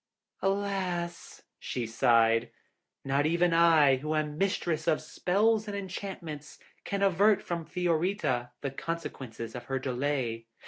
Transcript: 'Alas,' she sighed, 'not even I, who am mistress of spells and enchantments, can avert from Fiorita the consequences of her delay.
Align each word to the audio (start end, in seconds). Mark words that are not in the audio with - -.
'Alas,' 0.41 1.43
she 1.59 1.85
sighed, 1.85 2.49
'not 3.05 3.27
even 3.27 3.53
I, 3.53 3.97
who 3.97 4.15
am 4.15 4.35
mistress 4.35 4.87
of 4.87 4.99
spells 4.99 5.67
and 5.67 5.77
enchantments, 5.77 6.57
can 6.83 7.03
avert 7.03 7.43
from 7.43 7.65
Fiorita 7.67 8.49
the 8.61 8.71
consequences 8.71 9.53
of 9.53 9.65
her 9.65 9.77
delay. 9.77 10.47